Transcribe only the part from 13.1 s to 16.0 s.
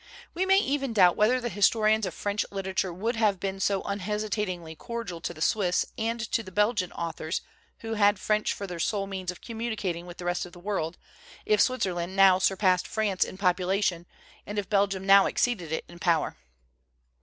in population and if Bel gium now exceeded it in